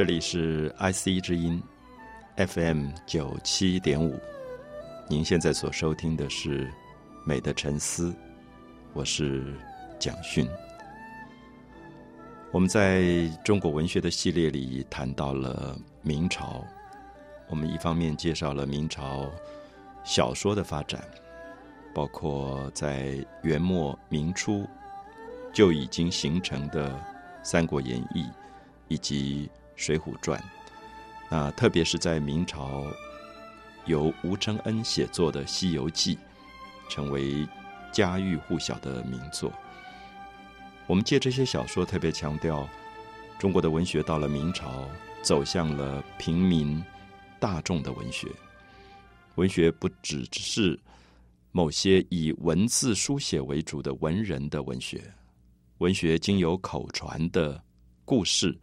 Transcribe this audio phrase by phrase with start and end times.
[0.00, 1.62] 这里是 IC 之音
[2.34, 4.18] FM 九七点五，
[5.10, 6.66] 您现在所收听的是
[7.22, 8.08] 《美的沉思》，
[8.94, 9.54] 我是
[9.98, 10.48] 蒋勋。
[12.50, 16.64] 我们在中国文学的系列里谈到了明朝，
[17.50, 19.30] 我们一方面介绍了明朝
[20.02, 21.04] 小说的发展，
[21.94, 24.66] 包括在元末明初
[25.52, 26.88] 就已经形成的
[27.42, 28.22] 《三国演义》
[28.88, 29.46] 以及。
[29.80, 30.38] 《水浒传》，
[31.30, 32.84] 那特别是在明朝，
[33.86, 36.16] 由吴承恩写作的《西游记》，
[36.90, 37.48] 成为
[37.90, 39.50] 家喻户晓的名作。
[40.86, 42.68] 我们借这些小说，特别强调
[43.38, 44.86] 中国的文学到了明朝，
[45.22, 46.84] 走向了平民
[47.38, 48.28] 大众的文学。
[49.36, 50.78] 文学不只是
[51.52, 55.02] 某些以文字书写为主的文人的文学，
[55.78, 57.62] 文学经由口传的
[58.04, 58.54] 故事。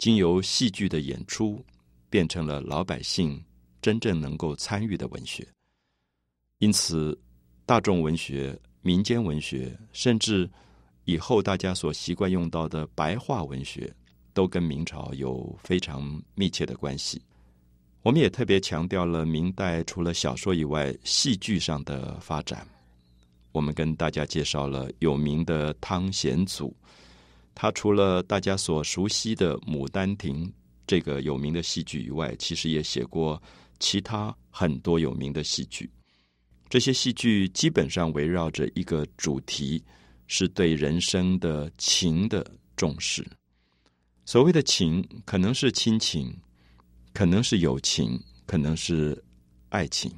[0.00, 1.62] 经由戏剧的演出，
[2.08, 3.38] 变成了老百姓
[3.82, 5.46] 真正能够参与的文学。
[6.56, 7.16] 因此，
[7.66, 10.48] 大众文学、民间文学，甚至
[11.04, 13.94] 以后大家所习惯用到的白话文学，
[14.32, 16.02] 都跟明朝有非常
[16.34, 17.20] 密切的关系。
[18.00, 22.66] 我们也特别强调了明代除了小说以外，戏剧上的发展。
[23.52, 26.74] 我们跟大家介绍了有名的汤显祖。
[27.60, 30.46] 他除了大家所熟悉的《牡丹亭》
[30.86, 33.40] 这个有名的戏剧以外，其实也写过
[33.78, 35.90] 其他很多有名的戏剧。
[36.70, 39.84] 这些戏剧基本上围绕着一个主题，
[40.26, 43.22] 是对人生的情的重视。
[44.24, 46.34] 所谓的情，可能是亲情，
[47.12, 49.22] 可能是友情，可能是
[49.68, 50.10] 爱情。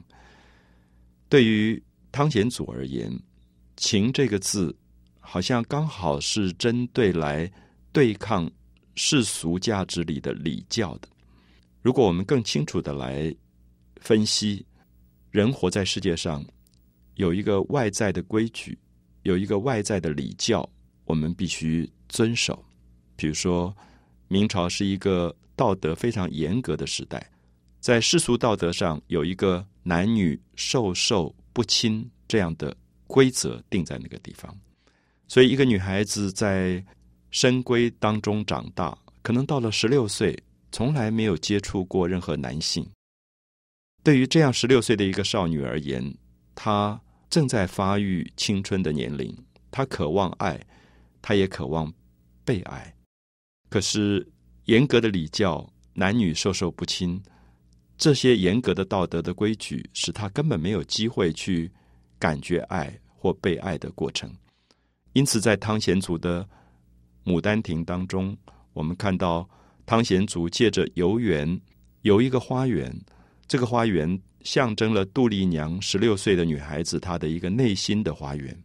[1.28, 3.12] 对于汤显祖而言
[3.76, 4.72] ，“情”这个字。
[5.32, 7.50] 好像刚好是针对来
[7.90, 8.50] 对抗
[8.94, 11.08] 世俗价值里的礼教的。
[11.80, 13.34] 如果我们更清楚的来
[13.96, 14.62] 分析，
[15.30, 16.44] 人活在世界上
[17.14, 18.78] 有一个外在的规矩，
[19.22, 20.68] 有一个外在的礼教，
[21.06, 22.62] 我们必须遵守。
[23.16, 23.74] 比如说，
[24.28, 27.26] 明朝是一个道德非常严格的时代，
[27.80, 32.76] 在世俗道德上有一个男女授受不亲这样的
[33.06, 34.54] 规则定在那个地方。
[35.32, 36.84] 所以，一个女孩子在
[37.30, 40.38] 深闺当中长大，可能到了十六岁，
[40.70, 42.86] 从来没有接触过任何男性。
[44.04, 46.14] 对于这样十六岁的一个少女而言，
[46.54, 47.00] 她
[47.30, 49.34] 正在发育青春的年龄，
[49.70, 50.60] 她渴望爱，
[51.22, 51.90] 她也渴望
[52.44, 52.94] 被爱。
[53.70, 54.30] 可是，
[54.66, 57.18] 严格的礼教、男女授受不亲，
[57.96, 61.72] 这些严格的道德的规矩，使她根本没有机会去
[62.18, 64.30] 感觉爱或被爱的过程。
[65.12, 66.42] 因此，在汤显祖的
[67.30, 68.36] 《牡丹亭》当中，
[68.72, 69.48] 我们看到
[69.84, 71.60] 汤显祖借着游园
[72.00, 72.94] 游一个花园，
[73.46, 78.56] 这个花园象征了杜丽娘十六岁的女孩子她的一个内心的花园。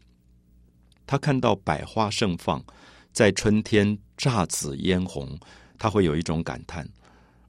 [1.05, 2.63] 他看到百花盛放，
[3.11, 5.37] 在春天姹紫嫣红，
[5.77, 6.87] 他会有一种感叹，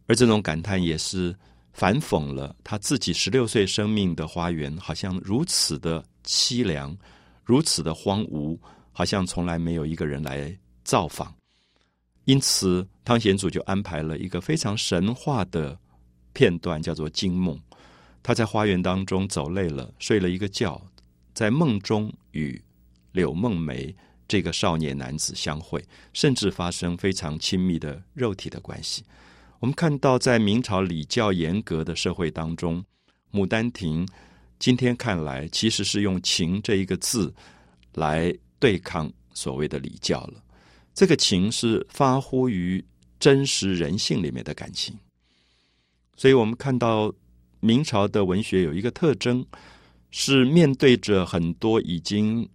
[0.06, 1.34] 而这种感叹也是
[1.72, 6.97] 反讽了他自己十六岁生命的花园，好像如此的凄凉，
[7.44, 8.58] 如此的荒芜。
[8.98, 11.32] 好像从来没有一个人来造访，
[12.25, 15.78] 因此汤显祖就安排了一个非常神话的
[16.32, 17.56] 片段，叫做惊梦。
[18.25, 20.82] 他在花园当中走累了，睡了一个觉，
[21.32, 22.60] 在梦中与
[23.12, 23.94] 柳梦梅
[24.26, 25.81] 这个少年男子相会，
[26.12, 29.05] 甚至发生非常亲密的肉体的关系。
[29.61, 32.84] 我们看到，在明朝礼教严格的社会当中，
[33.38, 34.05] 《牡丹亭》
[34.58, 37.32] 今天看来其实是用“情”这一个字
[37.94, 38.37] 来。
[38.58, 40.43] 对抗所谓的礼教了，
[40.94, 42.84] 这个情是发乎于
[43.20, 44.96] 真实人性里面的感情。
[46.16, 47.12] 所以我们看到
[47.60, 49.46] 明朝的文学有一个特征，
[50.10, 52.49] 是面对着很多已经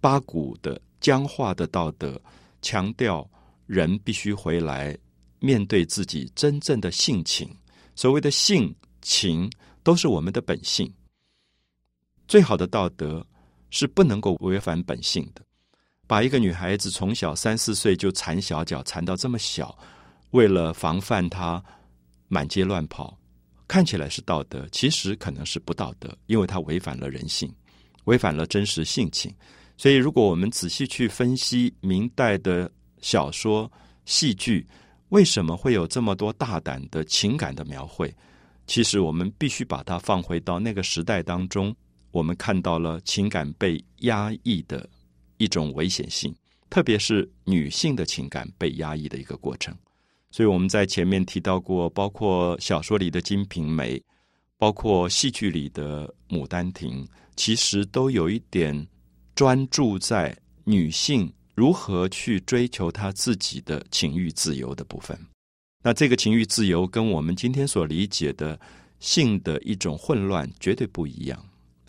[0.00, 2.20] 八股的僵化的道德，
[2.62, 3.28] 强调
[3.66, 4.96] 人必须回来
[5.40, 7.48] 面对自己真正的性情。
[7.94, 9.50] 所谓的性情，
[9.82, 10.90] 都是我们的本性。
[12.26, 13.26] 最好的道德。
[13.74, 15.42] 是不能够违反本性的。
[16.06, 19.76] 把一个女孩子从小三四岁就缠小脚，缠到这么小，
[20.30, 21.60] 为了防范她
[22.28, 23.18] 满街乱跑，
[23.66, 27.52] 看起来是道德，其实可能是不道德，因为它违反了人性，
[28.04, 29.34] 违反了真实性情。
[29.76, 32.70] 所以，如果我们仔细去分析明代的
[33.00, 33.68] 小说、
[34.04, 34.64] 戏剧，
[35.08, 38.14] 为什么会有这么多大胆的情感的描绘？
[38.68, 41.74] 其实，我们必须把它放回到那个时代当中。
[42.14, 44.88] 我们看到了情感被压抑的
[45.36, 46.32] 一种危险性，
[46.70, 49.76] 特别是女性的情感被压抑的一个过程。
[50.30, 53.98] 所以我们在前面提到过，包括小说里的《金瓶梅》，
[54.56, 58.86] 包括戏剧里的《牡丹亭》，其实都有一点
[59.34, 65.18] 专注在女性如何去追求她自己的情欲自由的部分。
[65.82, 68.58] 那这个情欲自由跟我们今天所理解的
[69.00, 71.44] 性的一种混乱绝对不一样，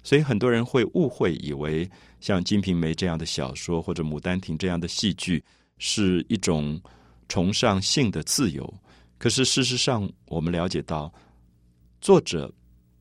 [0.06, 1.90] 所以很多人会误会以为
[2.22, 5.44] 像《金瓶梅》这样的小说或者《牡丹亭》这样的戏剧
[5.80, 6.80] 是一种
[7.28, 8.74] 崇尚性的自由。
[9.18, 11.12] 可是事实上，我们了解到
[12.00, 12.54] 作者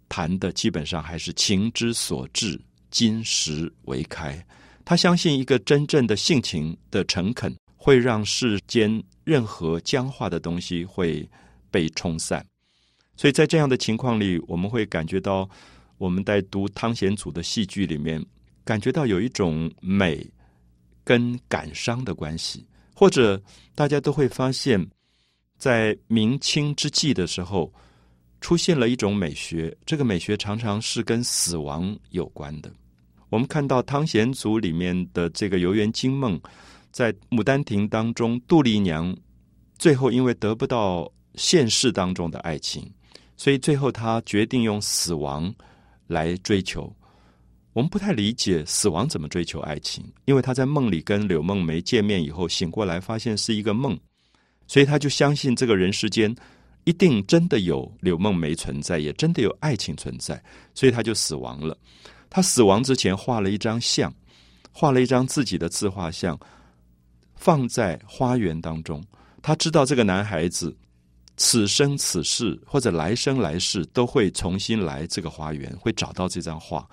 [0.09, 2.61] 谈的基本上还是情之所至，
[2.91, 4.45] 金石为开。
[4.85, 7.55] 他相信一个真正的性情的诚恳。
[7.77, 11.29] 会让世间任何僵化的东西会
[11.71, 12.43] 被冲散，
[13.15, 15.47] 所以在这样的情况里，我们会感觉到
[15.99, 18.25] 我们在读汤显祖的戏剧里面，
[18.65, 20.27] 感觉到有一种美
[21.03, 23.41] 跟感伤的关系，或者
[23.75, 24.85] 大家都会发现，
[25.59, 27.73] 在明清之际的时候，
[28.41, 32.73] 出现了一种美学，这个美学常常是跟死亡有关的。
[33.31, 36.41] 我们看到汤显祖里面的这个游园惊梦。
[36.93, 39.13] 在《牡丹亭》当中，杜丽娘
[39.77, 42.89] 最后因为得不到现世当中的爱情，
[43.37, 45.53] 所以最后她决定用死亡
[46.15, 46.91] 来追求。
[47.73, 53.99] 我们不太理解死亡怎么追求爱情，因为她在梦里跟柳梦梅见面以后，醒过来发现是一个梦，
[54.69, 56.33] 所以他就相信这个人世间
[56.85, 60.41] 一定真的有柳梦梅存在，也真的有爱情存在，
[60.73, 61.77] 所以他就死亡了。
[62.31, 64.15] 他死亡之前画了一张像，
[64.73, 66.39] 画了一张自己的自画像。
[67.35, 69.05] 放在花园当中，
[69.43, 70.75] 他知道这个男孩子
[71.37, 76.87] 此生此世或者来生来世都会重新来这个花园，会找到这张画。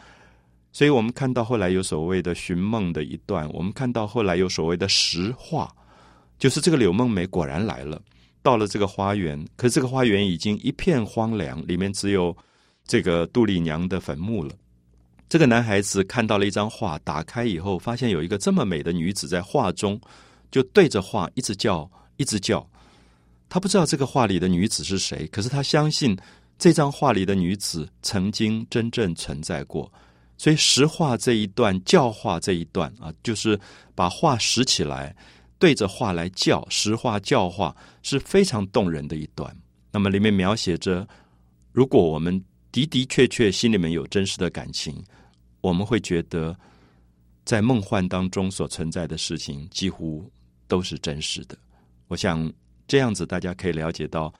[0.71, 5.69] 所以我们看到后来有所谓的寻梦的一段，我们看到后来有所谓的实画，
[6.39, 8.01] 就是这个柳梦梅果然来了，
[8.41, 12.35] 到了这个花园，可这个花园已经一片荒凉，里面只有
[12.85, 14.53] 这个杜丽娘的坟墓了。
[15.29, 19.99] 这个男孩子看到了一张画，打开以后发现有一个这么美的女子在画中。
[20.51, 22.69] 就对着画一直叫，一直叫。
[23.51, 26.17] 他不知道这个画里的女子是谁，可是他相信
[26.57, 29.91] 这张画里的女子曾经真正存在过。
[30.37, 33.59] 所以石画这一段教化这一段啊，就是
[33.93, 35.13] 把画拾起来，
[35.59, 39.53] 对着画来叫，石画教化是非常动人的一段。
[39.91, 41.05] 那么里面描写着，
[41.73, 45.03] 如果我们的的确确心里面有真实的感情，
[45.59, 46.57] 我们会觉得
[47.43, 50.31] 在梦幻当中所存在的事情几乎。
[50.71, 51.57] 都是真实的，
[52.07, 52.49] 我想
[52.91, 54.33] 这样子大家可以了解到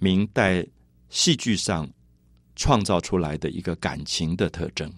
[0.00, 0.66] 明代
[1.08, 1.88] 戏剧上
[2.56, 4.92] 创造出来的一个感情的特征。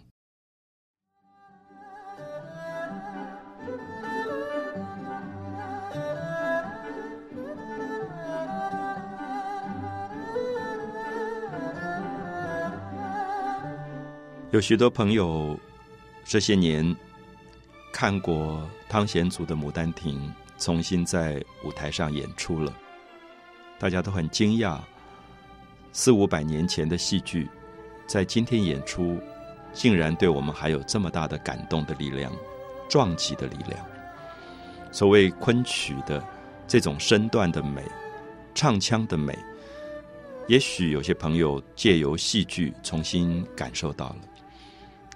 [14.51, 15.61] 有许多朋友
[16.25, 16.97] 这些年
[17.93, 20.19] 看过汤显祖的《牡丹亭》。
[20.59, 22.73] 重新在舞台上演出了，
[23.79, 24.79] 大家都很惊讶，
[25.93, 27.49] 四五百年前的戏剧，
[28.07, 29.19] 在今天演出，
[29.73, 32.33] 竟然对我们还有这么大的感动的力量、
[32.89, 33.79] 撞击的力量。
[34.91, 36.23] 所谓昆曲的
[36.67, 37.83] 这种身段的美、
[38.55, 39.39] 唱腔的美，
[40.49, 44.17] 也许有些朋友借由戏剧重新感受到了。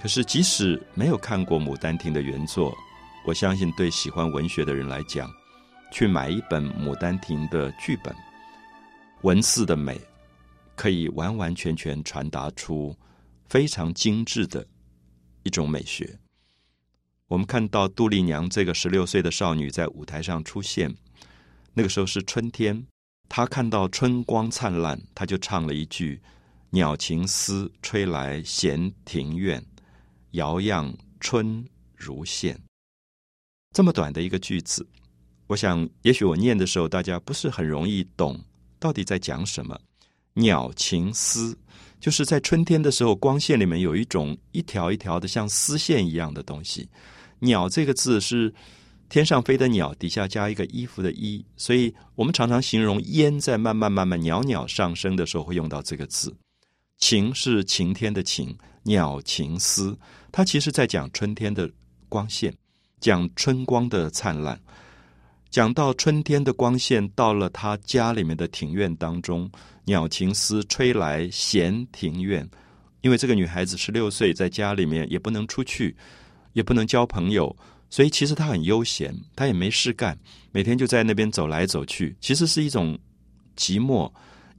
[0.00, 2.76] 可是，即使没有看过《牡丹亭》的原作，
[3.24, 5.30] 我相信，对喜欢文学的人来讲，
[5.92, 8.14] 去买一本《牡丹亭》的剧本，
[9.22, 10.00] 文字的美，
[10.74, 12.96] 可以完完全全传达出
[13.48, 14.66] 非常精致的
[15.44, 16.18] 一种美学。
[17.28, 20.92] 我们看到杜丽娘这个十六岁的少女在舞台上出现，
[21.72, 22.84] 那个时候是春天，
[23.28, 26.20] 她看到春光灿烂，她就唱了一句
[26.70, 29.64] “鸟情丝吹来闲庭院，
[30.32, 31.64] 摇漾春
[31.94, 32.60] 如线”。
[33.72, 34.84] 这么短的一个句子，
[35.46, 38.38] 我想，也许我念的时候，大家不是很容易懂
[38.82, 39.78] 到底在讲什么。
[40.34, 41.56] 鸟情丝，
[42.00, 46.88] 就是在春天的时候，光线里面有一种一条一条的像丝线一样的东西。
[47.38, 48.52] 鸟这个字是
[49.08, 56.34] 天上飞的鸟，底下加一个衣服的衣，所以我们常常形容烟在慢慢慢慢袅袅上升的时候，会用到这个字。
[56.98, 59.96] 晴是晴天的晴，鸟情丝，
[60.32, 61.70] 它其实在讲春天的
[62.08, 62.52] 光线。
[63.00, 64.58] 讲春光的灿烂，
[65.52, 69.50] 讲到春天的光线到了他家里面的庭院当中，
[69.84, 72.48] 鸟情丝吹来闲庭院。
[73.02, 75.94] 因为这个女孩子十六岁，在家里面也不能出去，
[76.54, 77.54] 也不能交朋友，
[77.90, 80.18] 所以其实她很悠闲，她也没事干，
[80.52, 82.16] 每天就在那边走来走去。
[82.18, 82.98] 其实是一种
[83.54, 84.10] 寂寞，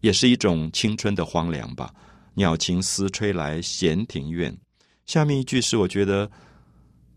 [0.02, 1.92] 也是一种青春的荒凉吧。
[2.36, 4.56] 鸟情丝吹来闲庭院。
[5.08, 6.30] 下面一句是我觉得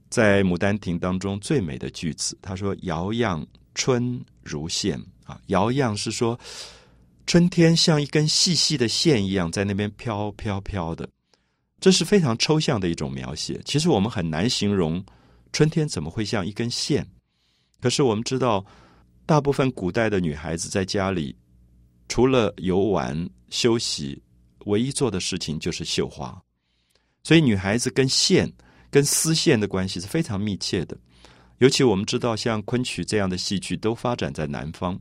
[0.09, 2.39] 在《牡丹亭》当中最美的句子。
[2.41, 6.37] 他说：“遥漾春如线啊，遥漾是说
[7.29, 11.09] 春天像一根细细的线一样在那边飘飘飘的。
[11.79, 13.61] 这是非常抽象的一种描写。
[13.65, 15.05] 其实我们很难形容
[15.53, 17.07] 春天怎么会像一根线。
[17.81, 18.67] 可是我们知道。”
[19.27, 21.35] 大部分古代的女孩子在家里，
[22.09, 24.23] 除了游玩休息，
[24.67, 26.41] 唯一做的事情就是绣花。
[27.25, 28.49] 所以，女孩子跟线、
[28.89, 30.97] 跟丝线的关系是非常密切的。
[31.59, 34.99] 尤其我们知道，像昆曲这样的戏剧都发展在南方。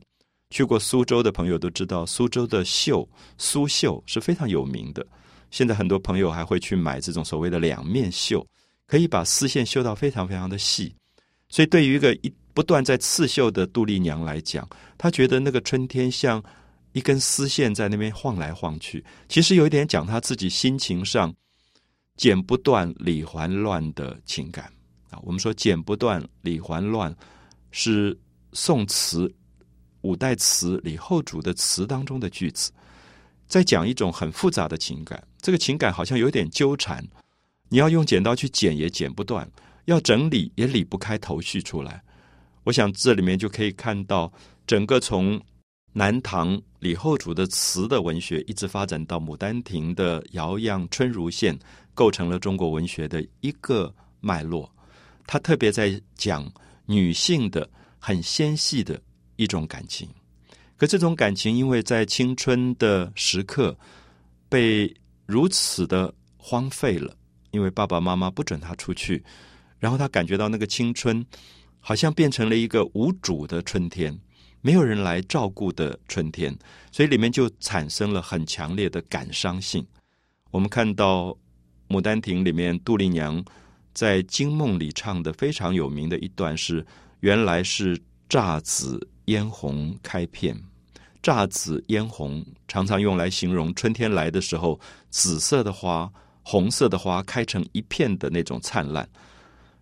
[0.50, 5.04] 去过苏州的朋友都知道，苏州的绣苏绣是非常有名的。
[5.50, 8.46] 现在很多朋友还会去买这种所谓的两面绣，
[8.86, 10.94] 可以把丝线绣到非常非常的细。
[11.48, 16.42] 所以，对于一个一不断在刺绣的杜丽娘来讲，她觉得那个春天像
[16.92, 19.04] 一根丝线在那边晃来晃去。
[19.28, 21.34] 其实有一点讲她自己心情上
[22.16, 24.72] 剪不断理还乱的情感
[25.22, 27.14] 我们说剪不断理还乱
[27.70, 28.16] 是
[28.52, 29.32] 宋词
[30.02, 32.70] 五代词李后主的词当中的句子，
[33.46, 35.22] 在讲一种很复杂的情感。
[35.40, 37.04] 这个情感好像有点纠缠，
[37.68, 39.50] 你要用剪刀去剪也剪不断，
[39.84, 42.02] 要整理也理不开头绪出来。
[42.64, 44.32] 我想这里面就可以看到，
[44.66, 45.40] 整个从
[45.92, 51.58] 南唐李后主的词的文学，一直发展到《牡丹亭》的遥漾春如线，
[51.94, 54.70] 构成了中国文学的一个脉络。
[55.26, 56.50] 他特别在讲
[56.86, 57.68] 女性的
[57.98, 59.00] 很纤细的
[59.36, 60.08] 一种感情，
[60.76, 63.76] 可这种感情因为在青春的时刻
[64.48, 64.94] 被
[65.26, 67.16] 如此的荒废了，
[67.50, 69.24] 因为爸爸妈妈不准他出去，
[69.78, 71.24] 然后他感觉到那个青春。
[71.78, 74.12] 好像变成了一个无主的春天，
[74.60, 76.52] 没有人来照顾的春天，
[76.90, 79.86] 所以里面就产生了很强烈的感伤性。
[80.50, 81.26] 我们看到
[81.88, 83.40] 《牡丹亭》里面杜丽娘
[83.96, 86.84] 在惊梦里唱的非常有名的一段是
[87.20, 87.98] ：“原来是
[88.28, 90.54] 姹紫嫣红开片。”
[91.24, 96.12] 姹紫嫣红常常用来形容春天来的时候，紫色的花、
[96.42, 99.08] 红色的花开成一片的那种灿烂。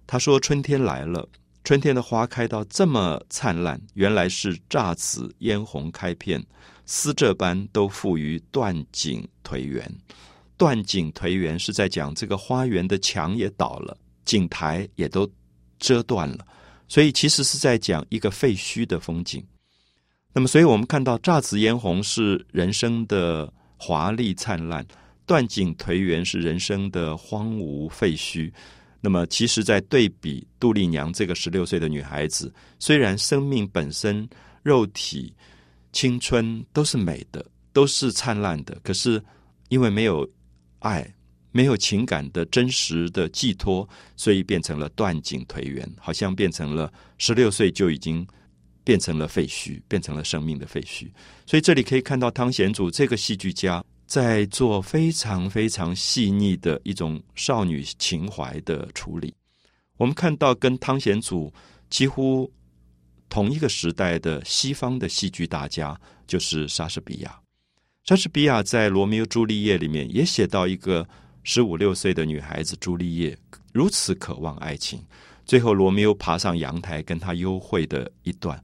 [0.07, 1.29] 他说：“春天来了。”
[1.65, 6.41] 春天的花开到这么灿烂，原来是姹紫嫣红开片，
[6.87, 9.91] 丝这般都付于断井颓垣。
[10.57, 15.31] 断井颓垣是在讲这个花园的墙也倒了，井台也都
[15.79, 16.47] 遮断了，
[16.89, 19.45] 所以其实是在讲一个废墟的风景。
[20.33, 24.85] 那么，所以我们看到姹紫嫣红是人生的华丽灿烂，
[25.27, 28.53] 断井颓垣是人生的荒芜废墟。
[29.01, 34.27] 那么，其实，在对比杜丽娘这个十六岁的女孩子，虽然生命本身、
[34.63, 35.33] 肉体、
[35.93, 39.23] 青春都是美的，都是灿烂的，可是
[39.69, 40.27] 因为没有
[40.79, 41.07] 爱、
[41.55, 48.27] 没有情感的真实的寄托，所以变成了断井颓垣，好像变成了十六岁就已经
[48.83, 51.09] 变成了废墟，变成了生命的废墟。
[51.47, 53.83] 所以，这里可以看到汤显祖这个戏剧家。
[54.07, 59.35] 在做非常非常细腻的一种少女情怀的处理。
[59.97, 61.51] 我们看到跟汤显祖
[61.89, 62.53] 几乎
[63.31, 67.41] 同一个时代的西方的戏剧大家，就是莎士比亚。
[68.05, 71.09] 莎士比亚在《罗密欧朱丽叶》里面也写到一个
[71.45, 73.39] 十五六岁的女孩子朱丽叶
[73.73, 75.01] 如此渴望爱情，
[75.45, 78.61] 最后罗密欧爬上阳台跟她幽会的一段。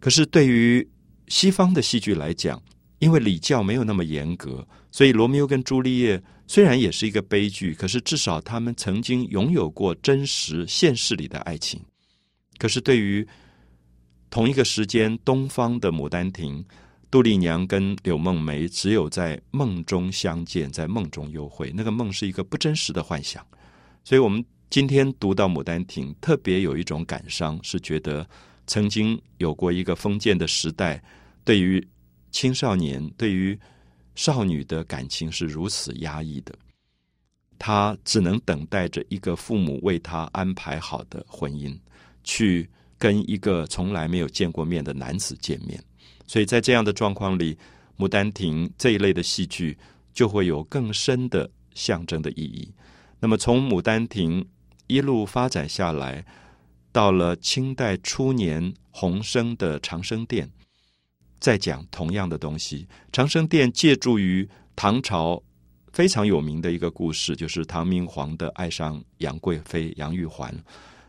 [0.00, 0.86] 可是对于
[1.28, 2.60] 西方的戏剧来讲，
[2.98, 11.80] 因为礼教没有那么严格，所以罗密欧跟朱丽叶虽然也是一个悲剧，可是至少他们曾经拥有过真实现实里的爱情。
[12.58, 13.26] 可是对于
[14.30, 16.64] 同一个时间东方的牡丹亭，
[17.14, 23.46] 杜丽娘跟柳梦梅只有在梦中相见，在梦中幽会，那个梦是一个不真实的幻想。
[24.02, 28.28] 所以我们今天读到牡丹亭，特别有一种感伤，是觉得
[28.66, 31.00] 曾经有过一个封建的时代，
[31.44, 31.80] 对于。
[32.32, 33.56] 青少年对于
[34.16, 36.52] 少女的感情是如此压抑的，
[37.60, 41.78] 他只能等待着一个父母为他安排好的婚姻，
[42.24, 42.68] 去
[42.98, 45.80] 跟一个从来没有见过面的男子见面。
[46.26, 47.54] 所以在这样的状况里，
[47.96, 49.76] 《牡丹亭》这一类的戏剧
[50.12, 52.72] 就会有更深的象征的意义。
[53.20, 54.42] 那么，从《牡丹亭》
[54.86, 56.24] 一路发展下来，
[56.92, 60.50] 到了清代初年，洪升的长生殿。
[61.40, 65.42] 在讲同样的东西，长生殿借助于唐朝
[65.92, 70.54] 非常有名的一个故事，就是唐明皇的爱上杨贵妃杨玉环。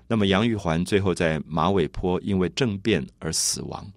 [0.08, 3.90] 那么杨玉环最后在马嵬坡因为政变而死亡。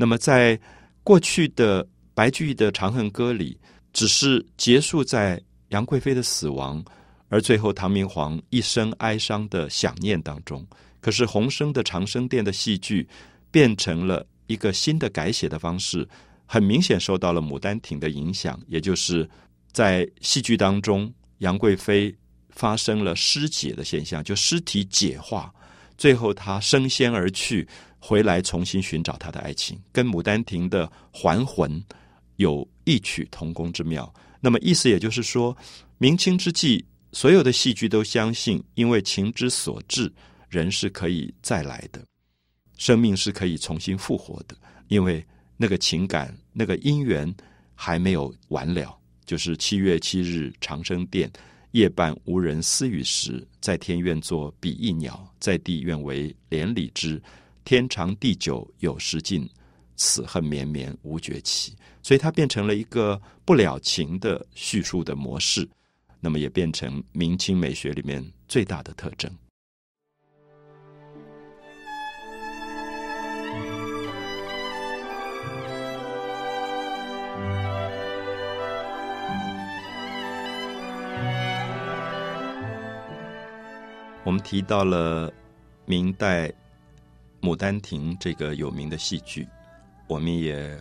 [0.00, 0.58] 那么在
[1.04, 3.54] 过去的白居易的《长恨歌》里，
[3.92, 5.38] 只是结束在
[5.68, 6.82] 杨贵妃的死亡，
[7.28, 10.66] 而最后唐明皇一生哀伤的想念当中。
[11.02, 13.06] 可是洪生的长生殿的戏剧
[13.50, 16.08] 变成了一个新的改写的方式，
[16.46, 19.28] 很明显受到了《牡丹亭》的影响，也就是
[19.70, 22.14] 在戏剧当中，杨贵妃
[22.48, 25.52] 发生了尸解的现象，就尸体解化，
[25.98, 27.68] 最后她升仙而去，
[28.00, 31.80] 回来重新寻找她的爱情，跟《牡丹亭》的还魂
[32.36, 34.12] 有异曲同工之妙。
[34.40, 35.56] 那么意思也就是说，
[35.98, 40.12] 明清之际，所有的戏剧都相信，因为情之所至。
[40.48, 42.04] 人是可以再来的，
[42.76, 44.56] 生命是可以重新复活的，
[44.88, 45.24] 因为
[45.56, 47.32] 那个情感、那个姻缘
[47.72, 48.98] 还没有完了。
[49.24, 51.30] 就是七月七日长生殿，
[51.70, 57.22] 夜半无人私语时，在天愿作比翼鸟，在地愿为连理枝。
[57.64, 59.48] 天长地久有时尽，
[59.96, 61.76] 此恨绵绵无绝期。
[62.02, 65.68] 所以它变成了一个不了情的叙述的模式，
[66.18, 69.30] 那么也变成明清美学里面最大的特征。
[84.22, 85.32] 我们提到了
[85.86, 86.48] 明代
[87.40, 89.48] 《牡丹亭》这个有名的戏剧，
[90.06, 90.78] 我们也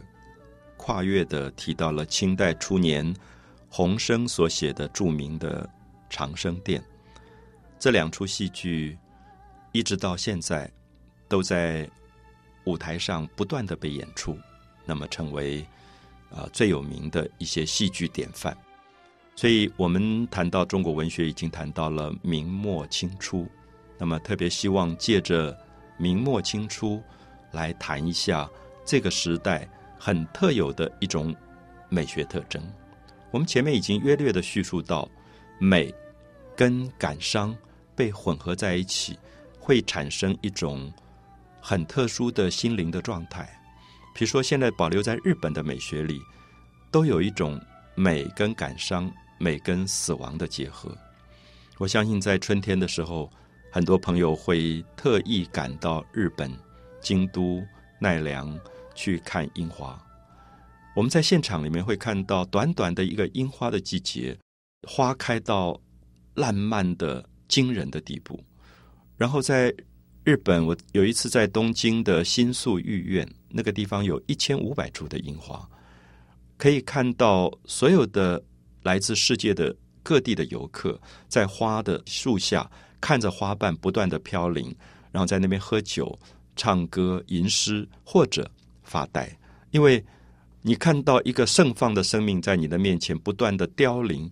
[0.78, 3.16] 跨越的提到了清代初年
[3.70, 5.64] 洪升所写的著名的
[6.10, 6.82] 《长生殿》。
[7.78, 8.98] 这两出戏剧
[9.72, 10.70] 一直到现在
[11.28, 11.90] 都在
[12.66, 14.38] 舞台上不断的被演出，
[14.86, 15.66] 那么成为
[16.30, 18.56] 啊最有名的一些戏剧典范。
[19.36, 23.48] 所以我们谈到中国文学，已经谈到了明末清初。
[23.98, 25.58] 那么特别希望借着
[26.00, 27.00] 明末清初
[27.52, 28.50] 来谈一下
[28.84, 31.36] 这个时代很特有的一种
[31.90, 32.60] 美学特征。
[33.30, 35.08] 我们前面已经约略的叙述到，
[35.60, 35.94] 美
[36.56, 37.56] 跟感伤
[37.96, 39.20] 被混合在一起，
[39.60, 40.92] 会产生一种
[41.62, 43.48] 很特殊的心灵的状态。
[44.16, 46.20] 比如说，现在保留在日本的美学里，
[46.90, 47.62] 都有一种
[47.94, 49.12] 美跟感伤。
[49.42, 50.94] 美跟死亡的结合，
[51.78, 53.32] 我相信在春天的时候，
[53.72, 56.52] 很多朋友会特意赶到日本
[57.02, 57.64] 京都
[58.00, 58.60] 奈良
[58.96, 60.00] 去看樱花。
[60.96, 64.38] 我们在现场里面会看到，短短的一个樱花的季节，
[64.88, 65.80] 花开到
[66.34, 68.44] 烂漫的惊人的地步。
[69.16, 69.74] 然后在
[70.24, 75.68] 日本，我有一次在东京的新宿御苑，那个地方有一千五百株的樱花，
[76.58, 78.44] 可以看到所有的。
[78.84, 84.76] 来自世界的各地的游客，在花的树下看着花瓣不断的飘零，
[85.12, 86.18] 然后在那边喝酒、
[86.56, 88.50] 唱歌、吟诗或者
[88.84, 89.30] 发呆。
[89.72, 90.04] 因为
[90.62, 94.32] 你看到一个盛放的生命在你的面前不断的凋零，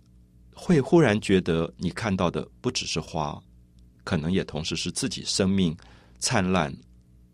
[0.53, 3.39] 会忽然觉得你看到的不只是花，
[4.03, 5.75] 可能也同时是自己生命
[6.19, 6.75] 灿烂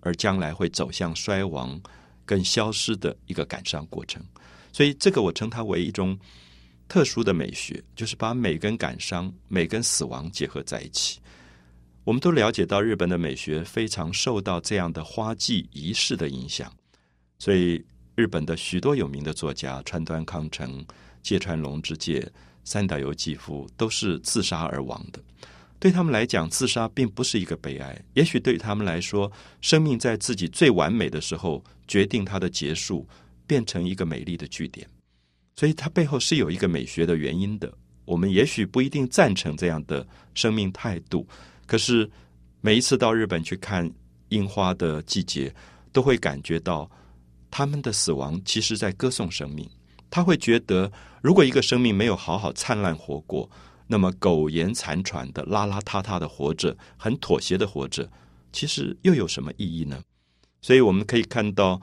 [0.01, 1.81] 而将来会走向衰亡
[2.25, 4.23] 跟消失的一个感伤过程。
[4.71, 6.17] 所以，这个我称它为一种。
[6.87, 11.19] 特殊的美学就是把美跟感伤、美跟死亡结合在一起。
[12.03, 16.71] 我们都了解到，日本的美学非常受到这样的花季仪式的影响，
[17.39, 17.83] 所以
[18.15, 20.85] 日本的许多有名的作家川端康成、
[21.21, 22.29] 芥川龙之介、
[22.65, 25.23] 三岛由纪夫都是自杀而亡的。
[25.79, 33.07] 对他们来讲，自杀并不是一个悲哀，也许对他们来说，生命在自己最完美的时候决定它的结束，
[33.47, 34.87] 变成一个美丽的句点。
[35.55, 37.71] 所以它背后是有一个美学的原因的。
[38.05, 41.25] 我们也许不一定赞成这样的生命态度，
[41.65, 42.09] 可是
[42.59, 43.89] 每一次到日本去看
[44.27, 45.53] 樱花的季节，
[45.93, 46.89] 都会感觉到
[47.49, 49.65] 他们的死亡其实在歌颂生命。
[50.09, 53.49] 他会觉得，如果一个生命没有好好灿烂活过，
[53.87, 58.11] 那么苟延残喘的、邋邋遢遢的活着，很妥协的活着，
[58.51, 60.01] 其实又有什么意义呢？
[60.61, 61.81] 所以我们可以看到。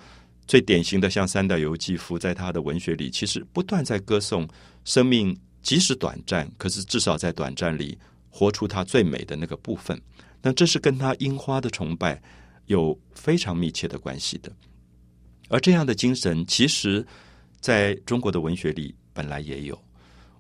[0.51, 4.49] 最典型的，像三岛由纪夫，在他的文学里，其实不断在歌颂
[4.85, 7.97] 生命，即使短暂，可是至少在短暂里
[8.29, 10.03] 活出他最美的那个部分。
[10.43, 12.21] 那这是跟他樱花的崇拜
[12.67, 14.51] 有非常密切的关系的。
[15.51, 17.07] 而这样的精神，其实
[17.61, 19.81] 在中国的文学里本来也有。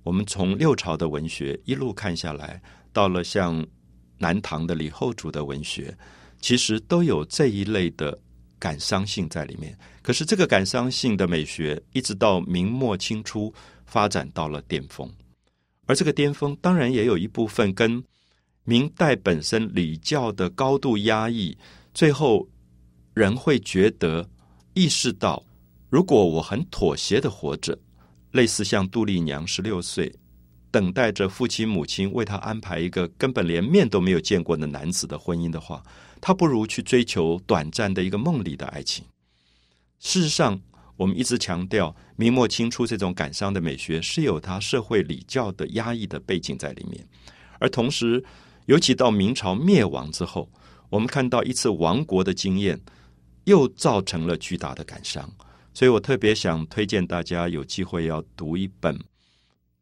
[0.02, 2.60] 我们从六朝的文学一路看下来，
[2.92, 3.64] 到了像
[4.18, 5.96] 南唐的李后主的文学，
[6.40, 8.18] 其实都有这一类的。
[8.60, 13.52] 感伤性在里面，可是这个感伤性的美学，一直到明末清初
[13.86, 15.10] 发展到了巅峰，
[15.86, 18.04] 而这个巅峰当然也有一部分跟
[18.64, 21.56] 明代本身礼教的高度压抑，
[21.94, 22.46] 最后
[23.14, 24.28] 人会觉得
[24.74, 25.42] 意识到
[25.88, 27.76] 如果我很妥协的活着，
[28.32, 30.14] 类似像杜丽娘十六岁，
[30.70, 35.82] 等待着父亲母亲为她安排一个根本连面都没有见过的男子的婚姻的话，
[36.20, 39.04] 他不如去追求短暂的一个梦里的爱情。
[39.98, 40.60] 事实上，
[40.96, 47.06] 我们一直强调明末清初这种感伤的美学是有它社会礼教的压抑的背景在里面，
[47.58, 48.22] 而同时，
[48.66, 50.50] 尤其到明朝灭亡之后，
[50.88, 52.80] 我们看到一次亡国的经验。
[53.44, 55.28] 又造成了巨大的感伤，
[55.72, 58.96] 所以我特别想推荐大家有机会要读一本，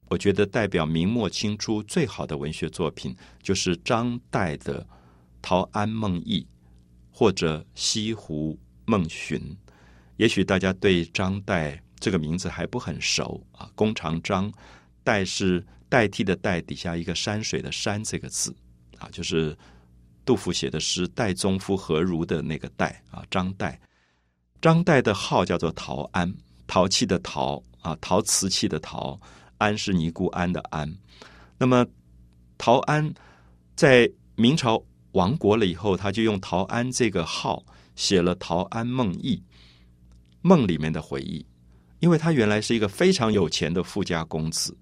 [0.07, 4.81] 我觉得代表明末清初最好的文学作品，就是张岱的
[5.43, 6.41] 《陶庵梦忆》
[7.11, 9.39] 或者《西湖梦寻》。
[10.17, 14.53] 也许大家对张岱这个名字还不很熟啊，弓长张，
[15.05, 18.55] 岱是代替的代底下一个山水的山这个字
[18.99, 19.57] 啊，就是。
[20.25, 23.75] 杜甫写的诗“岱宗夫何如”的那个岱啊，张岱。
[24.61, 26.31] 张岱的号叫做陶庵，
[26.67, 29.19] 陶器的陶啊，陶瓷器的陶，
[29.57, 30.99] 庵是尼姑庵的庵。
[31.57, 31.87] 那么
[32.59, 33.11] 陶庵
[33.75, 37.65] 在明朝亡国了以后，他就用陶庵这个号
[37.97, 39.37] 写了《陶庵梦忆》，
[40.43, 41.45] 梦里面的回忆。
[42.01, 44.77] 因为他原来是一个非常有钱的富家公子，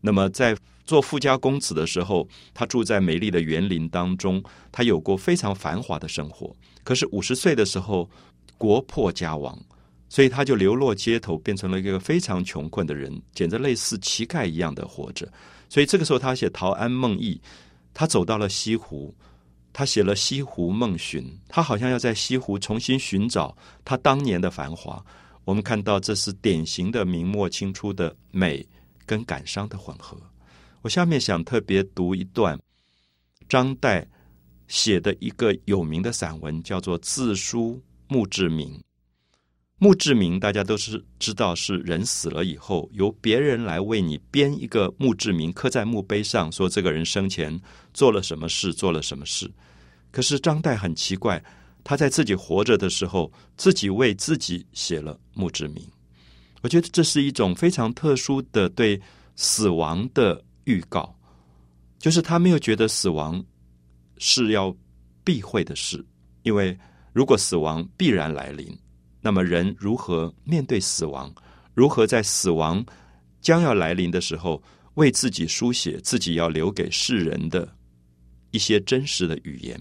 [0.00, 0.56] 那么在。
[0.86, 6.52] 做富家公子的时候，他住在美丽的园林当中，他有过非常繁华的生活。
[6.82, 8.10] 可是五十岁的时候，
[8.58, 9.56] 国破家亡，
[10.08, 15.32] 所以他就流落街头，变成了一个非常穷困的人，简直类似乞丐一样的活着。
[15.68, 17.36] 所以这个时候，他写《陶庵梦忆》，
[17.94, 19.14] 他走到了西湖，
[19.72, 25.04] 他写了《西湖梦寻》，他好像要在西湖重新寻找他当年的繁华。
[25.44, 28.66] 我们看到，这是典型的明末清初的美
[29.06, 30.16] 跟感伤的混合。
[30.82, 32.58] 我下面想特别读一段
[33.48, 34.04] 张岱
[34.68, 38.68] 写的一个有名的散文，叫做《自书墓志铭》。
[39.82, 47.58] 墓志铭大家都是知道，是人死了以后，由别人来为你编一个墓志铭，刻在墓碑上，说这个人生前
[47.92, 49.50] 做了什么事，做了什么事。
[50.12, 51.42] 可是张岱很奇怪，
[51.82, 55.84] 他在自己活着的时候，自己为自己写了墓志铭。
[56.60, 59.00] 我觉得这是一种非常特殊的对
[59.34, 60.44] 死亡的。
[60.64, 61.12] 预告，
[61.98, 63.42] 就是他没有觉得死亡
[64.18, 64.72] 是要
[65.24, 66.04] 避讳的事，
[66.42, 66.78] 因为
[67.12, 68.78] 如果死亡必然来临，
[69.20, 71.32] 那么人如何面对死亡？
[71.74, 72.84] 如何在死亡
[73.40, 74.62] 将要来临的时候，
[74.94, 77.76] 为自己书写自己要留给世人的
[78.50, 79.80] 一些真实的语言？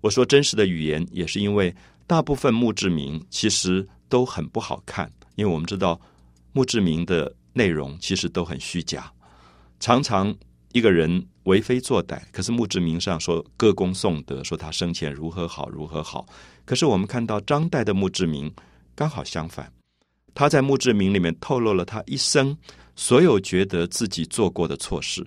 [0.00, 1.74] 我说真实的语言，也是因为
[2.06, 6.00] 大部分墓志铭其实都很不好看，因为我们知道
[6.52, 9.12] 墓志铭的内容其实都很虚假。
[9.80, 10.34] 常常
[10.72, 16.26] 一个人为非作歹，可是墓志铭上说歌功颂德，说他生前如何好如何好。
[16.64, 18.52] 可是我们看到张岱的墓志铭
[18.94, 19.70] 刚好相反，
[20.34, 22.56] 他在墓志铭里面透露了他一生
[22.96, 25.26] 所有觉得自己做过的错事，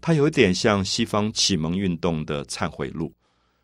[0.00, 3.12] 他有点像西方启蒙运动的忏悔录。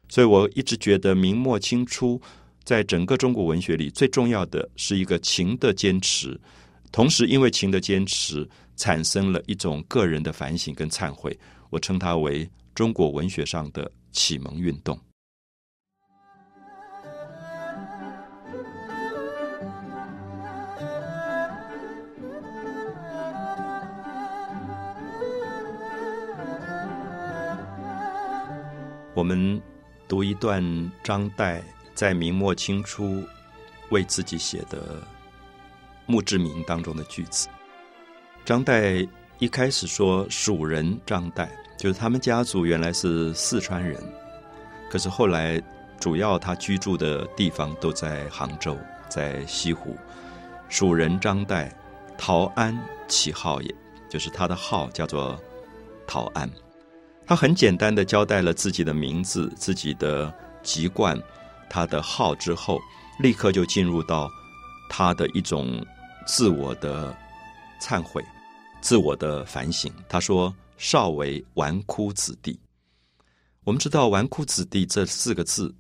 [0.09, 2.21] 所以我一直觉得明末清初
[2.65, 6.41] 在整个中国文学里最重要的是一个情的坚持，
[6.93, 8.49] 同时因为情的坚持。
[8.79, 11.37] 产生了一种个人的反省跟忏悔，
[11.69, 14.97] 我称它为中国文学上的启蒙运动。
[29.13, 29.61] 我们
[30.07, 30.63] 读一段
[31.03, 31.61] 张岱
[31.93, 33.25] 在明末清初
[33.91, 35.03] 为自己写的
[36.07, 37.49] 墓志铭当中的句子。
[38.49, 39.07] 张岱
[39.41, 44.03] 一开始说蜀人张岱，就是他们家族原来是四川人，
[44.91, 45.63] 可是后来
[46.01, 48.75] 主要他居住的地方都在杭州，
[49.07, 49.95] 在西湖。
[50.71, 51.71] 蜀人张岱，
[52.17, 52.75] 陶庵
[53.07, 53.75] 起号也，
[54.09, 55.39] 就是他的号叫做
[56.07, 56.51] 陶庵。
[57.27, 60.33] 他很简单的交代了自己的名字、自己的
[60.63, 61.23] 籍贯、
[61.69, 62.81] 他的号之后，
[63.19, 64.27] 立刻就进入到
[64.89, 65.85] 他的一种
[66.27, 67.15] 自我的
[67.79, 68.25] 忏悔。
[68.81, 72.59] 自我的反省，他说：“少为纨绔子弟。”
[73.65, 75.75] 我们知道“纨绔子弟”这四个字，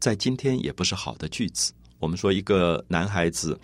[0.00, 1.72] 在今天也不是好的句子。
[1.98, 3.58] 我们说一个男孩子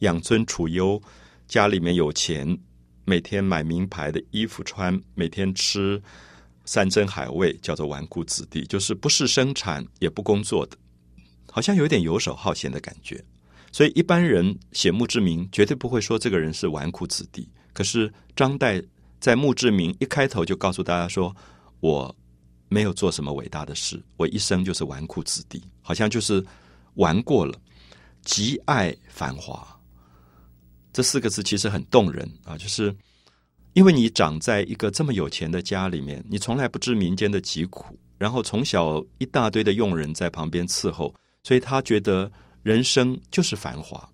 [0.00, 1.00] 养尊处优，
[1.48, 2.56] 家里面有钱，
[3.04, 6.00] 每天买名牌的衣服穿，每天吃
[6.64, 10.76] 山珍海味，叫做纨绔子弟，就是不是生产也不工作的，
[11.50, 13.24] 好像有点游手好闲的感觉。
[13.72, 17.48] 所以一般人写墓志铭，绝对不会说这个人是纨绔子弟。
[17.72, 18.84] 可是张岱
[19.20, 21.34] 在墓志铭一开头就告诉大家说
[21.80, 22.14] ：“我
[22.68, 26.44] 没有做什么伟大的事，我一生就是纨绔子弟，好像就是
[26.94, 27.58] 玩过了。”
[28.24, 29.66] 极爱繁华。
[30.92, 32.94] 这四个字其实很动人啊，就是
[33.72, 42.30] 因为你长在一个这么有钱的家里面，你从来不知民间的疾苦，然后从小一大堆的佣人在旁边伺候，所以他觉得
[42.62, 44.08] 人生就是繁华，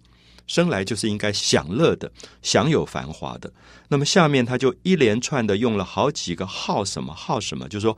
[0.48, 2.10] 生来就是应该享乐的，
[2.42, 3.52] 享有繁华的。
[3.86, 7.96] 那么下面他就一连串的用了好几个好什么好什么，就是说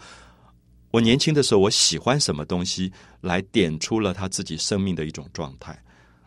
[0.91, 5.83] 我年轻的时候我喜欢什么东西，来点出了他自己生命的一种状态。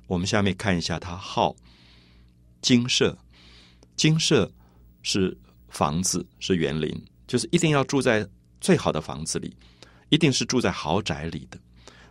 [0.07, 1.55] 我们下面看一下他好。
[2.61, 3.17] 精舍，
[3.97, 4.49] 精舍
[5.01, 6.89] 是房子，是园林，
[7.27, 8.25] 就是一定要住在
[8.61, 9.53] 最好的房子里，
[10.07, 11.59] 一定是住在豪宅里的。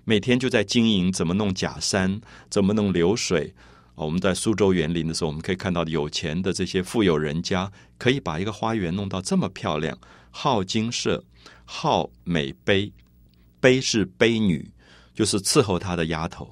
[0.05, 2.21] 每天就在经营怎么弄假山，
[2.51, 3.55] 怎么弄流水。
[3.95, 9.97] 我们在苏州园林的时候，我们可以看到有钱的这些富有人家，可以把一个花园弄到这么漂亮。
[10.31, 11.23] 好精舍，
[11.65, 12.91] 好美卑，
[13.61, 14.71] 卑是卑女，
[15.15, 16.51] 就是伺候他的丫头。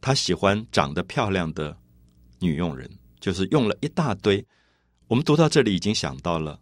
[0.00, 1.76] 他喜欢长得漂亮的
[2.38, 2.90] 女佣人。
[3.20, 4.44] 就是用了一大堆，
[5.06, 6.58] 我们读到这里已经想到了，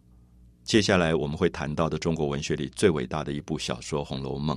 [0.63, 4.55] 接下来我们会谈到的中国文学里最伟大的一部小说《红楼梦》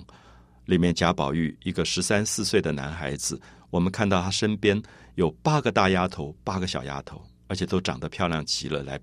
[0.67, 3.41] 里面，贾宝玉一个十三四岁的男孩子，
[3.75, 4.81] 我们看到他身边
[5.17, 9.01] 有八个大丫头，八个小丫头，而且都长得漂亮极了，来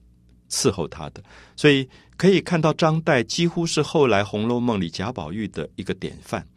[0.49, 1.21] 伺候他的，
[1.57, 6.47] 所以可以看到张岱几乎是后来《红楼梦》里贾宝玉的一个典范，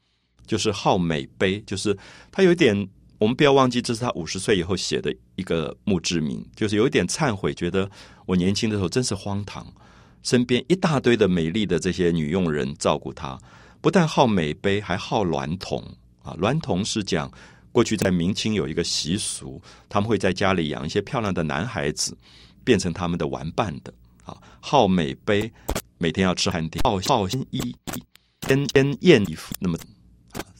[0.46, 1.98] 就是好美悲，就是
[2.30, 2.88] 他有一点。
[3.18, 7.88] 我们不要忘记，这是他五十岁以后写的一个墓志铭，就是有一点忏悔，觉得
[8.26, 9.66] 我年轻的时候真是荒唐，
[10.22, 13.38] 身边一大堆的美丽的这些女佣人照顾他，
[13.80, 15.82] 不但好美杯，还好娈童
[16.22, 16.36] 啊。
[16.40, 17.30] 娈童是讲
[17.74, 22.16] 过去在明清有一个习俗，他们会在家里养一些漂亮的男孩子，
[22.62, 24.40] 变成他们的玩伴的啊。
[24.60, 25.52] 好美杯，
[25.98, 27.74] 每天要吃汉典，好好新衣，
[28.42, 29.76] 天天艳衣服，那么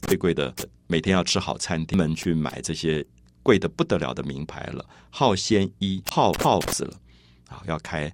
[0.01, 0.53] 最贵的。
[0.87, 3.03] 每天要吃好餐厅，们去买这些
[3.41, 6.99] 贵的不得了的名牌了，好鲜衣，好炮子了，
[7.47, 8.13] 啊，要开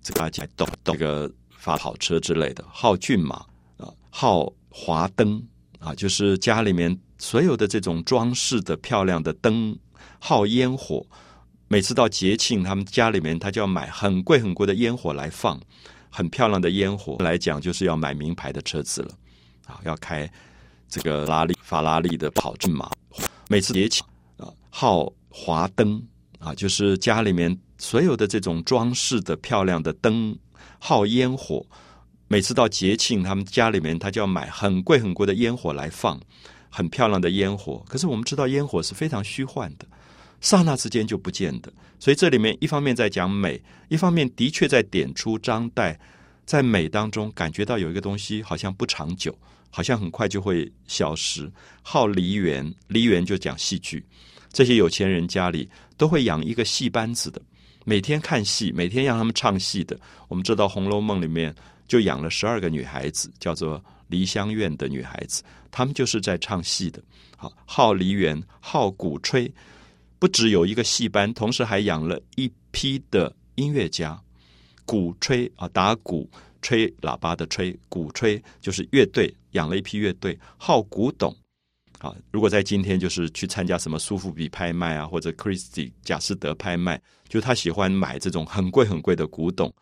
[0.00, 3.44] 这个叫动这个发跑车之类的，好骏马
[3.76, 5.42] 啊，好华灯
[5.80, 9.78] 啊，就是家里面所有的这种装饰的漂亮的灯，
[10.18, 11.06] 耗烟火。
[11.68, 15.60] 每次到节庆，他们家里面他就要买很贵很贵的烟火来放，
[16.10, 19.10] 很漂亮的烟火来讲，就是要买名牌的车子了，
[19.66, 20.30] 啊，要开。
[20.88, 22.88] 这个拉力法拉利的跑骏马，
[23.48, 26.00] 每次节庆啊，耗华灯
[26.38, 30.38] 啊，就是家里面所有的这种装饰的漂亮的灯，
[30.78, 31.66] 耗烟火。
[32.28, 36.20] 每次到节庆，他们家里面他就要买很贵很贵的烟火来放，
[36.76, 37.82] 很漂亮的烟火。
[37.88, 39.86] 可是我们知道烟火是非常虚幻的，
[40.40, 41.72] 刹那之间就不见的。
[41.98, 45.96] 所以这里面一方面在讲美，一方面的确在点出张岱
[46.44, 49.34] 在美当中感觉到有一个东西好像不长久。
[49.68, 51.50] 好像很快就会消失。
[51.82, 54.02] 好梨园，梨园就讲戏剧。
[54.50, 57.42] 这些有钱人家里都会养一个戏班子的，
[57.84, 59.98] 每天看戏，每天让他们唱戏的。
[60.28, 61.54] 我们知道《红楼梦》里面
[61.86, 67.02] 就养了十二个女孩子，叫做梨香院的女孩子，她们就是在唱戏的。
[67.36, 69.52] 好，好梨园，好鼓吹，
[70.18, 74.20] 不只有一个戏班，同时还养了一批的音乐家，
[74.84, 76.28] 鼓吹啊，打鼓。
[76.62, 81.32] 吹喇叭的吹，鼓吹就是乐队，养了一批乐队，好古董
[82.00, 82.12] 啊。
[82.32, 89.72] 如果在今天，就是去参加什么苏富比拍卖啊，或者 Christie 贾斯德拍卖，就他喜欢买这种很贵很贵的古董。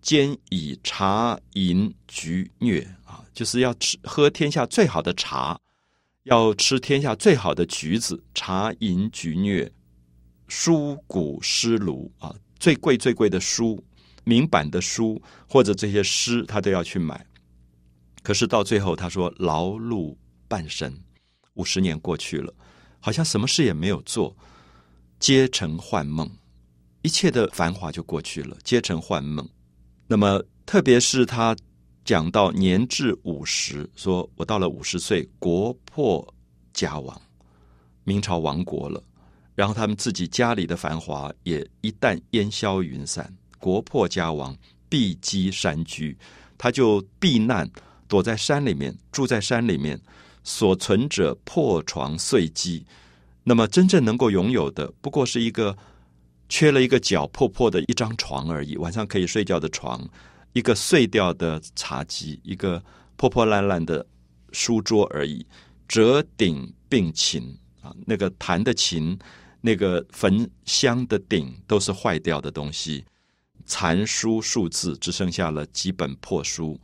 [0.00, 2.84] 兼以茶饮菊虐，
[3.36, 5.60] 就是要吃喝天下最好的茶，
[6.22, 8.24] 要吃天下最好的橘子。
[8.34, 9.70] 茶饮橘虐，
[10.48, 13.84] 书古诗炉啊，最贵最贵的书。
[14.24, 17.26] 明版的书或者这些诗，他都要去买。
[18.22, 20.16] 可是到最后，他说劳碌
[20.48, 20.92] 半生，
[21.54, 22.52] 五十年过去了，
[22.98, 24.34] 好像什么事也没有做，
[25.20, 26.28] 皆成幻梦，
[27.02, 29.46] 一切的繁华就过去了，皆成幻梦。
[30.08, 31.54] 那么，特别是他
[32.06, 36.32] 讲到年至五十，说我到了五十岁，国破
[36.72, 37.20] 家亡，
[38.04, 39.02] 明朝亡国了，
[39.56, 43.28] 然后他们自己家里的繁华也一旦烟消云散。
[43.58, 44.56] 国破家亡，
[44.88, 46.16] 避机山居，
[46.56, 47.68] 他就避难，
[48.06, 50.00] 躲在山里面，住在山里面。
[50.44, 52.86] 所存者破床碎机，
[53.42, 55.76] 那么真正能够拥有的，不过是一个
[56.48, 60.08] 缺了一个角、破破的一张床而已，晚上可以睡觉的床，
[60.56, 62.82] 一个碎掉的茶几，一个
[63.16, 64.06] 破破烂烂的
[64.52, 65.46] 书桌而已。
[65.86, 69.18] 折顶并琴啊，那个弹的琴，
[69.60, 73.04] 那个焚香的鼎，都是坏掉的东西。
[73.66, 76.80] 残书数字，只剩下了几本破书，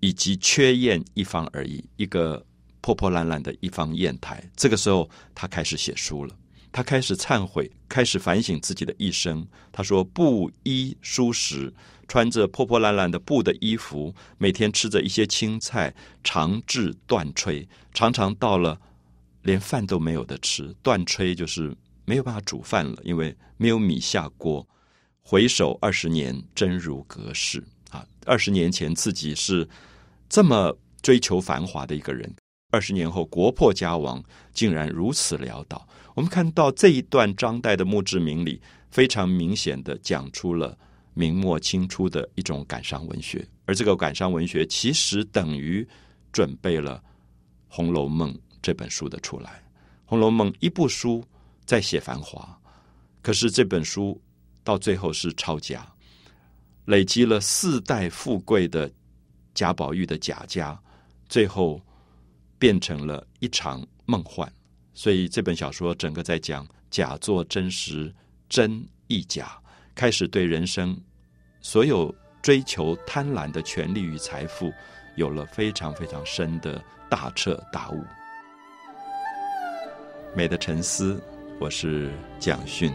[0.00, 1.84] 以及缺砚一方而已。
[1.96, 2.44] 一个
[2.80, 4.42] 破破烂烂的一方砚台。
[4.56, 6.36] 这个时候，他开始写书了。
[6.72, 9.46] 他开始忏悔，开始反省自己的一生。
[9.72, 11.72] 他说：“布衣书食，
[12.08, 18.80] 穿着破破烂烂的布的衣服，每天吃着一些青菜，长至断炊，常常到了
[19.42, 20.74] 连饭都没有的吃。
[20.82, 24.66] 断炊就是没有办法煮饭了，因为没有米下锅。
[25.22, 28.06] 回首二十年，真如隔世啊！
[28.24, 29.68] 二十年前自己是
[30.28, 32.32] 这么追求繁华的一个人。”
[32.70, 35.88] 二十年后，国破家亡，竟然如此潦倒。
[36.14, 40.76] 我们看到这一段张岱的墓志铭里，非常明显的讲出了
[41.16, 45.84] 明末清初的一种感伤文学，而这个感伤文学其实等于
[46.30, 46.98] 准备了
[47.66, 49.50] 《红楼梦》这本书的出来。
[50.04, 51.24] 《红楼梦》一部书
[51.64, 52.56] 在写繁华，
[53.22, 54.20] 可是这本书
[54.62, 55.84] 到最后是抄家，
[56.84, 58.88] 累积了四代富贵的
[59.54, 60.78] 贾宝玉的贾家，
[61.28, 61.82] 最后。
[62.58, 64.50] 变成了一场梦幻，
[64.94, 68.10] 所以这本小说整个在讲假作真实，
[68.48, 69.60] 真亦假，
[69.94, 70.98] 开始对人生
[71.68, 74.72] 所有追求贪婪的权利与财富
[75.16, 78.04] 有了非常非常深的大彻大悟。
[80.32, 81.20] 美的沉思，
[81.58, 82.92] 我是蒋勋。